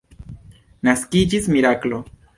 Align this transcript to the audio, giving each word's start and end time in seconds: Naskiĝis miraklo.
Naskiĝis 0.89 1.51
miraklo. 1.57 2.05